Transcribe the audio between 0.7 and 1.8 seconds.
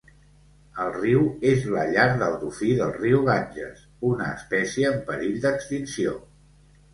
El riu és